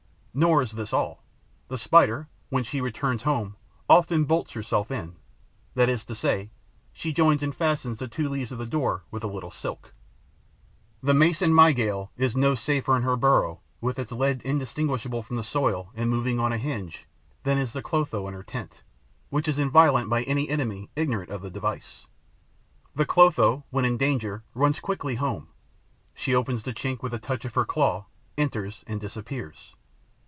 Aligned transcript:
Nor 0.33 0.61
is 0.61 0.71
this 0.71 0.93
all: 0.93 1.21
the 1.67 1.77
Spider, 1.77 2.29
when 2.47 2.63
she 2.63 2.79
returns 2.79 3.23
home, 3.23 3.57
often 3.89 4.23
bolts 4.23 4.53
herself 4.53 4.89
in, 4.89 5.17
that 5.75 5.89
is 5.89 6.05
to 6.05 6.15
say, 6.15 6.51
she 6.93 7.11
joins 7.11 7.43
and 7.43 7.53
fastens 7.53 7.99
the 7.99 8.07
two 8.07 8.29
leaves 8.29 8.53
of 8.53 8.57
the 8.57 8.65
door 8.65 9.03
with 9.11 9.25
a 9.25 9.27
little 9.27 9.51
silk. 9.51 9.93
The 11.03 11.13
Mason 11.13 11.51
Mygale 11.53 12.11
is 12.15 12.37
no 12.37 12.55
safer 12.55 12.95
in 12.95 13.03
her 13.03 13.17
burrow, 13.17 13.59
with 13.81 13.99
its 13.99 14.13
lid 14.13 14.41
undistinguishable 14.45 15.21
from 15.21 15.35
the 15.35 15.43
soil 15.43 15.89
and 15.95 16.09
moving 16.09 16.39
on 16.39 16.53
a 16.53 16.57
hinge, 16.57 17.07
than 17.43 17.57
is 17.57 17.73
the 17.73 17.81
Clotho 17.81 18.25
in 18.29 18.33
her 18.33 18.41
tent, 18.41 18.83
which 19.31 19.49
is 19.49 19.59
inviolable 19.59 20.07
by 20.09 20.23
any 20.23 20.47
enemy 20.47 20.89
ignorant 20.95 21.29
of 21.29 21.41
the 21.41 21.51
device. 21.51 22.07
The 22.95 23.05
Clotho, 23.05 23.65
when 23.69 23.83
in 23.83 23.97
danger, 23.97 24.43
runs 24.53 24.79
quickly 24.79 25.15
home; 25.15 25.49
she 26.13 26.33
opens 26.33 26.63
the 26.63 26.71
chink 26.73 27.03
with 27.03 27.13
a 27.13 27.19
touch 27.19 27.43
of 27.43 27.55
her 27.55 27.65
claw, 27.65 28.05
enters 28.37 28.85
and 28.87 29.01
disappears. 29.01 29.75